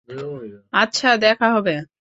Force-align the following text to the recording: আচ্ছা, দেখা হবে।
আচ্ছা, 0.73 1.09
দেখা 1.17 1.47
হবে। 1.53 1.73